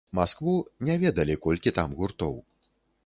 [0.19, 0.53] Маскву,
[0.89, 2.35] не ведалі, колькі там гуртоў.